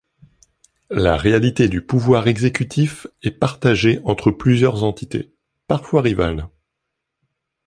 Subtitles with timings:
[0.89, 5.31] La réalité du pouvoir exécutif est partagé entre plusieurs entités,
[5.67, 6.49] parfois rivales.